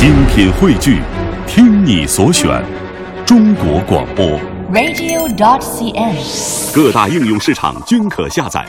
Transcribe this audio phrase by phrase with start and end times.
[0.00, 1.02] 精品汇聚，
[1.46, 2.64] 听你所选，
[3.26, 4.40] 中国广播。
[4.72, 6.72] radio.dot.cn，。
[6.72, 8.64] 各大应用市场均可下载。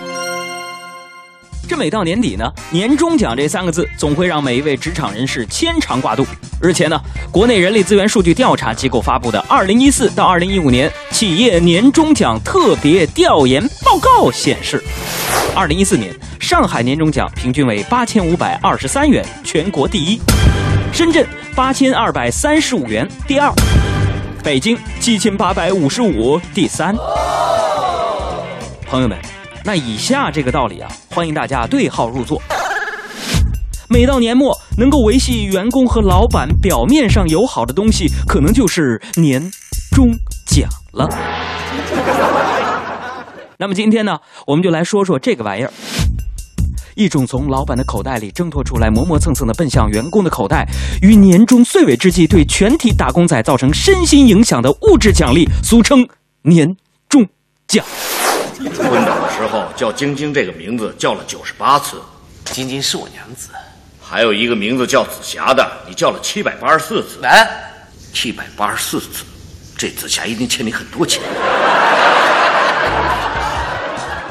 [1.70, 6.26] 这每到年底呢，年终奖这三个字总会让每一位职场人士牵肠挂肚。
[6.62, 7.00] 日前呢，
[7.32, 14.84] 国内人力资源数据调查机构发布的《二零一四到二零一五年企业年终奖特别调研报告》显示，
[15.56, 20.20] 二零一四年上海年终奖平均为八千五百二十三元，全国第一；
[20.92, 23.50] 深圳八千二百三十五元，第二；
[24.44, 26.94] 北京七千八百五十五，第三。
[28.86, 29.18] 朋友们。
[29.64, 32.42] 那以下这个道理啊，欢迎大家对号入座。
[33.88, 39.42] 每到年末，能够维系员工和老板表面上友好的东西，可能就是年
[39.92, 40.10] 终
[40.46, 41.08] 奖了。
[43.58, 45.72] 那么今天呢，我们就来说说这个玩意儿。
[47.02, 50.68] 一种从老板的口袋里挣脱出来，磨磨蹭蹭的奔向员工的口袋，
[51.02, 56.08] 于年终岁尾之际对全体打工仔造成身心影响的物质奖励，俗称
[56.44, 56.76] 年
[57.10, 57.28] 终
[57.68, 57.84] 奖。
[58.60, 62.00] 昏倒的时候叫晶晶这个名字叫了九十八次，
[62.46, 63.50] 晶晶是我娘子。
[64.00, 67.20] 还有一个名字叫紫霞的，你叫了七百八十四次。
[67.24, 67.48] 哎，
[68.14, 69.24] 七百八十四次，
[69.76, 71.24] 这紫霞一定欠你很多钱。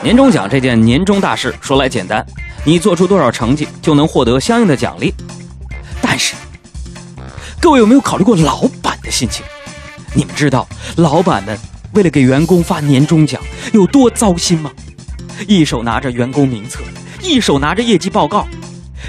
[0.02, 2.24] 年终奖这件年终大事说来简单，
[2.64, 5.14] 你做出多少成绩就能获得相应的奖励。
[6.02, 6.34] 但是，
[7.60, 9.44] 各位有没有考虑过老板的心情？
[10.14, 11.58] 你们知道老板们？
[11.92, 14.70] 为了给员工发年终奖，有多糟心吗？
[15.48, 16.80] 一手拿着员工名册，
[17.22, 18.46] 一手拿着业绩报告，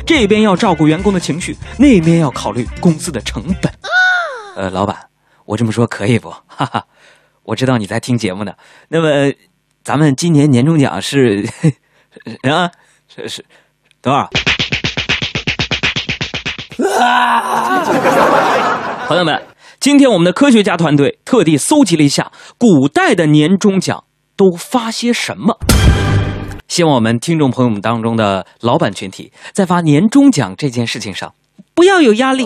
[0.06, 3.72] 这边要照顾员工的情绪，那边要考虑公司的成本。
[4.56, 4.98] 呃，老板，
[5.46, 6.30] 我这么说可以不？
[6.48, 6.86] 哈哈，
[7.44, 8.54] 我知道你在听节目呢。
[8.88, 9.34] 那么，
[9.84, 11.48] 咱们今年年终奖是
[12.50, 12.72] 啊，
[13.14, 13.46] 是是
[14.02, 14.30] 多少？
[17.04, 17.84] 啊！
[19.08, 19.44] 朋友们。
[19.82, 24.04] 今天我们的科学家团队特地搜集了一下古代的年终奖
[24.38, 25.58] 都发些什么，
[26.68, 31.34] 希望我们听众朋友们当中的老板群体在发年终奖这件事情上
[31.74, 32.46] 不要有压力。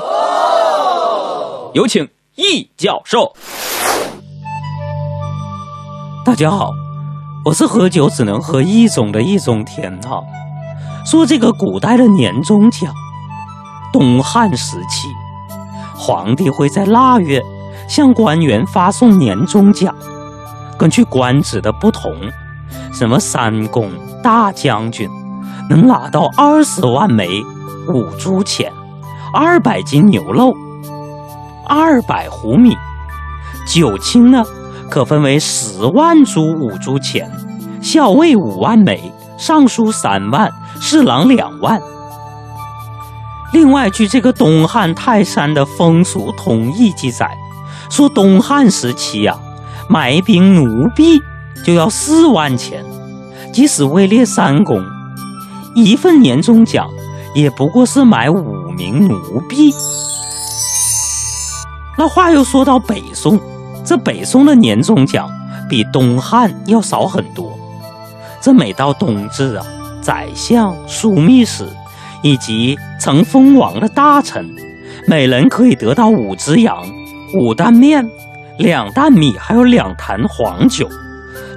[1.74, 3.36] 有请易教授。
[6.26, 6.72] 大家好，
[7.44, 10.24] 我是喝酒只能喝一种的易中天哈。
[11.06, 12.92] 说这个古代的年终奖，
[13.94, 15.08] 东汉时期。
[15.96, 17.42] 皇帝会在腊月
[17.88, 19.94] 向官员发送年终奖，
[20.78, 22.12] 根据官职的不同，
[22.92, 23.92] 什么三公、
[24.24, 25.08] 大将军
[25.70, 27.30] 能拿到二十万枚
[27.88, 28.72] 五铢钱、
[29.32, 30.54] 二百斤牛肉、
[31.68, 32.74] 二百斛米；
[33.68, 34.44] 九卿呢，
[34.90, 37.32] 可分为十万铢五铢钱、
[37.82, 40.52] 校尉五万枚、尚书三万、
[40.88, 41.82] 侍郎两万。
[43.52, 47.36] 另外，据这个东汉泰山的风俗通义记载，
[47.90, 49.36] 说东汉时期啊，
[49.90, 51.20] 买兵奴婢
[51.66, 52.86] 就要四万钱，
[53.52, 54.86] 即使位列三公，
[55.74, 56.88] 一份年终奖
[57.34, 59.74] 也不过是买五名奴婢。
[61.98, 63.40] 那话又说到北宋，
[63.84, 65.28] 这北宋的年终奖
[65.68, 67.58] 比东汉要少很多。
[68.40, 69.66] 这每到冬至啊，
[70.06, 71.66] 宰相、枢密使。
[72.24, 74.50] 以及曾封王的大臣，
[75.08, 76.84] 每人可以得到五只羊、
[77.36, 78.04] 五担面、
[78.58, 80.90] 两担米，还有两坛黄酒。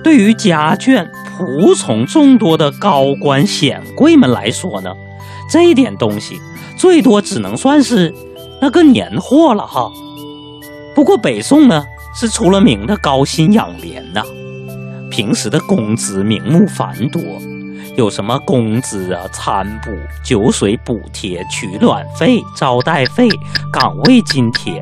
[0.05, 4.91] 对于家眷、仆从众多的高官显贵们来说呢，
[5.51, 6.39] 这点东西
[6.77, 8.13] 最多只能算是
[8.61, 9.91] 那个年货了哈。
[10.95, 11.83] 不过北宋呢
[12.15, 14.23] 是出了名的高薪养廉呐、
[15.11, 17.23] 平时的工资名目繁多。
[17.99, 19.91] 有什么工资啊、餐补、
[20.23, 23.29] 酒水补贴、取暖费、招待费、
[23.73, 24.81] 岗位津贴，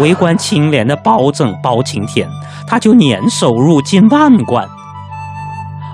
[0.00, 2.28] 为官清廉的包拯、包青天，
[2.66, 4.66] 他就年收入近万贯。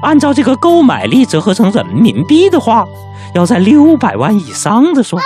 [0.03, 2.87] 按照这个购买力折合成人民币的话，
[3.35, 5.21] 要在六百万以上的说。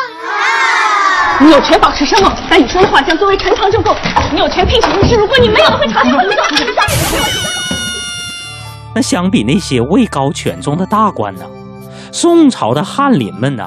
[1.39, 3.94] 你有权保持声望，但你说的话将作为陈塘就够。
[4.33, 7.57] 你有权聘请律师，如果你没有的，会查清楚你的。
[8.99, 11.45] 那相比那些位高权重的大官呢，
[12.11, 13.65] 宋朝的翰林们呢，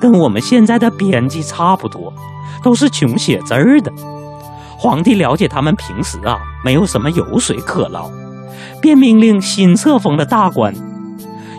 [0.00, 2.12] 跟我们现在的编辑差不多，
[2.62, 3.92] 都是穷写字儿的。
[4.78, 8.08] 皇帝了解他们平时啊没有什么油水可捞，
[8.80, 10.72] 便命令新册封的大官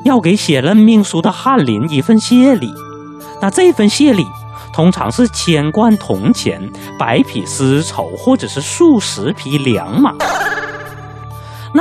[0.06, 2.72] 要给写任命书的翰林一份谢礼。
[3.42, 4.26] 那这份谢礼
[4.72, 6.62] 通常是千贯铜钱、
[6.98, 10.14] 百匹丝绸，或者是数十匹良马。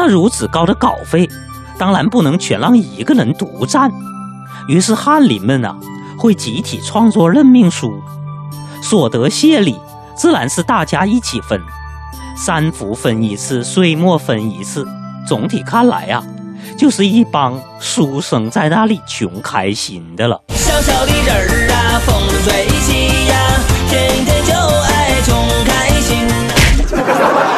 [0.01, 1.29] 那如此高的稿费，
[1.77, 3.91] 当然不能全让一个人独占。
[4.69, 5.75] 于是翰林们啊，
[6.17, 8.01] 会集体创作任命书，
[8.81, 9.77] 所得谢礼
[10.15, 11.61] 自然是大家一起分，
[12.37, 14.87] 三伏分一次，岁末分一次。
[15.27, 16.23] 总体看来呀、
[16.77, 20.41] 就是一帮书生在那里穷开心的了。
[20.51, 23.37] 小小的人儿啊，风吹起呀，
[23.91, 25.35] 天天就爱穷
[25.65, 27.58] 开心。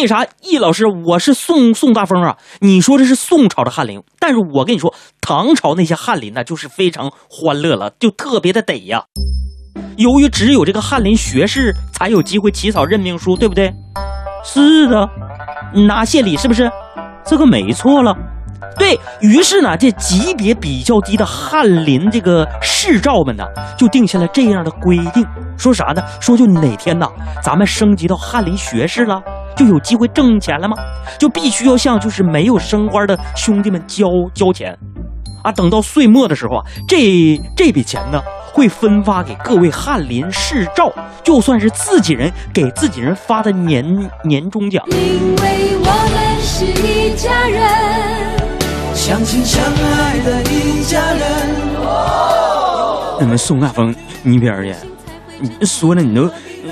[0.00, 2.36] 那啥，易老师，我是宋宋大风啊。
[2.60, 9.02] 你说这是宋朝的翰林，但是我跟你说，唐朝那些翰林呢，就是非常欢乐了，就特别的得呀。
[9.96, 13.74] 由于只有这个翰林学士才有机会起草任命书，对不对？
[14.44, 15.08] 是的，
[15.88, 16.70] 拿谢礼是不是？
[17.26, 18.16] 这个没错了。
[18.78, 23.44] 对于是呢，这级别比较低的翰林这个士诏们呢，
[23.76, 26.00] 就定下了这样的规定，说啥呢？
[26.20, 27.04] 说就哪天呢，
[27.42, 29.20] 咱们升级到翰林学士了，
[29.58, 30.76] 就有机会挣钱了吗？
[31.18, 34.78] 就必须要向就是没有升官的兄弟们交交钱，
[35.42, 38.20] 啊，等到岁末的时候啊，这这笔钱呢，
[38.52, 40.92] 会分发给各位翰林士诏，
[41.24, 43.84] 就算是自己人给自己人发的年
[44.22, 44.84] 年终奖。
[44.90, 47.66] 因为我们是一家人。
[48.94, 51.22] 相亲相爱的一家人。
[53.20, 54.74] 那么宋大峰，你边儿去，
[55.40, 56.30] 你说了你都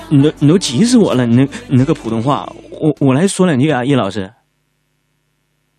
[0.08, 2.46] 你都你都急死我了，你那你那个普通话，
[2.80, 4.32] 我我来说两句啊，叶老师。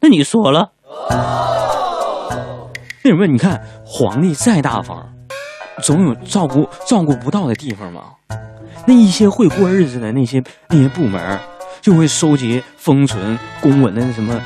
[0.02, 0.72] 那你说了，
[3.04, 5.14] 那什么，你看皇帝再大方，
[5.82, 8.04] 总有照顾照顾不到的地方嘛。
[8.86, 11.40] 那一些会过日子的那些那些部门，
[11.82, 14.40] 就会收集封存公文的什么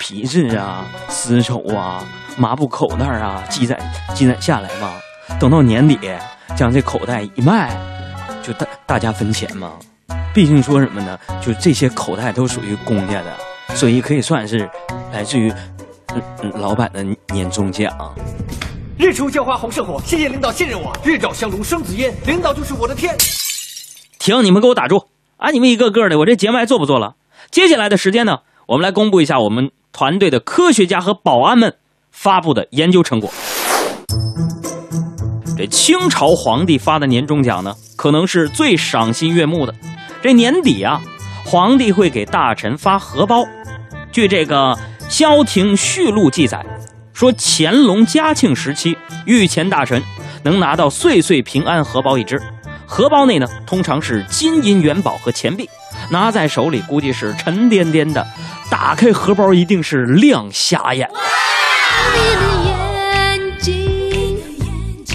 [0.00, 2.02] 皮质啊、丝绸啊、
[2.36, 3.78] 麻布口袋啊，积攒
[4.14, 4.92] 积攒下来嘛。
[5.38, 5.98] 等到年底，
[6.56, 7.76] 将这口袋一卖，
[8.42, 9.72] 就大大家分钱嘛。
[10.36, 14.68] 毕竟说什么呢，就这些口袋都属于公家的，所以可以算是
[15.10, 15.50] 来自于
[16.60, 17.02] 老板的
[17.32, 17.90] 年终奖。
[18.98, 20.94] 日出浇花红胜火，谢谢领导信任我。
[21.02, 23.16] 日照香炉生紫烟，领导就是我的天。
[24.18, 24.44] 停！
[24.44, 25.06] 你们给我打住！
[25.38, 27.14] 啊，你们一个个的，我这节目还做不做了？
[27.50, 31.76] 接下来的时间呢，我们来公布一下我们团队的科学家和保安们
[32.12, 33.32] 发布的研究成果。
[35.56, 39.74] 这清朝皇帝发的年终奖呢，可能是最赏心悦目的。
[40.26, 41.00] 这年底啊，
[41.44, 43.46] 皇帝会给大臣发荷包。
[44.10, 44.74] 据这个
[45.08, 46.66] 《萧亭序录》记载，
[47.12, 50.02] 说乾隆嘉庆时期，御前大臣
[50.42, 52.42] 能拿到岁岁平安荷包一只。
[52.86, 55.70] 荷包内呢，通常是金银元宝和钱币，
[56.10, 58.26] 拿在手里估计是沉甸甸的，
[58.68, 61.08] 打开荷包一定是亮瞎眼。
[62.16, 64.36] 你的眼睛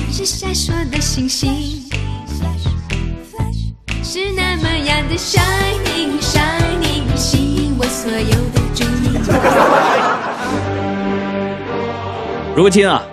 [0.09, 1.51] 是闪烁的星星，
[4.03, 4.40] 是那
[5.11, 9.19] 的 shining shining，吸引我所有的注意。
[12.55, 13.03] 如今啊，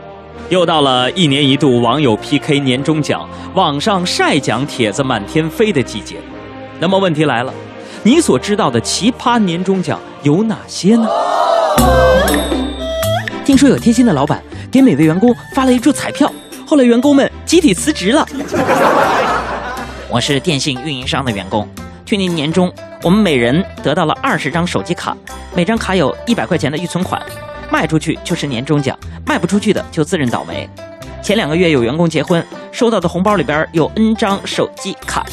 [0.49, 6.19] 又到了一年一度网友 PK 年终奖、网上晒奖帖子满天飞的季节。
[6.79, 7.53] 那么问题来了，
[8.05, 11.09] 你所知道的奇葩年终奖有哪些呢？
[13.45, 14.41] 听说有贴心的老板
[14.71, 16.33] 给每位员工发了一注彩票，
[16.65, 18.25] 后来员工们集体辞职了。
[20.09, 21.69] 我是电信运营商的员工，
[22.09, 22.73] 去年年终
[23.03, 25.15] 我们每人得到了二十张手机卡，
[25.55, 27.21] 每张卡有一百块钱的预存款，
[27.71, 30.67] 卖出去就是年终奖，卖不出去的就自认倒霉。
[31.23, 35.27] 前两个月有员工结婚，收到的红包里边有 N 张手机卡。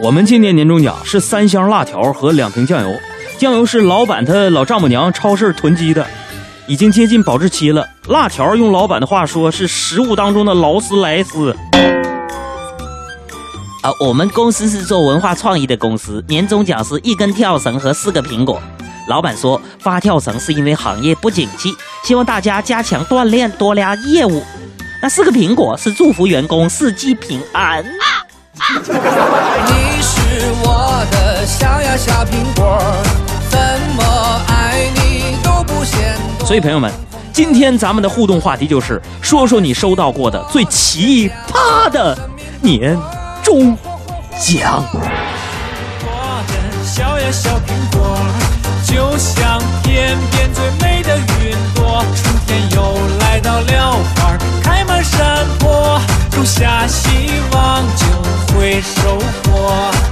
[0.00, 2.96] 我们今年年终奖是三箱辣条和两瓶酱油，
[3.36, 6.06] 酱油是老板他老丈母娘超市囤积的，
[6.68, 7.84] 已经接近保质期了。
[8.06, 11.56] 辣条用老板的话说是食物当中的劳斯莱斯。
[13.82, 18.60] 啊，我们公司是做文化创意的公司，年终奖是一根跳绳和四个苹果。
[19.08, 24.44] 老板说发跳绳是因为行业不景气，希望大家加强锻炼，多拉业务。
[25.00, 27.82] 那四个苹果是祝福员工四季平安。
[27.82, 27.88] 你
[30.02, 30.20] 是
[30.62, 32.78] 我的小呀小苹果，
[33.48, 33.58] 怎
[33.96, 34.04] 么
[34.48, 36.46] 爱你都不嫌多。
[36.46, 36.92] 所以朋友们，
[37.32, 42.14] 今天咱们的互动话题就是说说你收到过的最奇葩的
[42.60, 42.94] 年
[43.50, 43.66] 讲我
[44.38, 44.62] 是
[46.06, 46.08] 我
[46.46, 46.54] 的
[46.84, 48.16] 小呀小苹果，
[48.86, 52.04] 就像天边最美的云朵。
[52.14, 58.06] 春天又来到了，花开满山坡，种下希望就
[58.54, 60.09] 会收获。